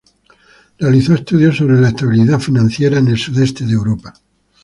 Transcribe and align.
Realizó 0.79 1.13
estudios 1.13 1.57
sobre 1.57 1.79
la 1.79 1.89
estabilidad 1.89 2.39
financiera 2.39 2.97
en 2.97 3.07
el 3.07 3.19
sudeste 3.19 3.65
de 3.67 3.73
Europa. 3.73 4.15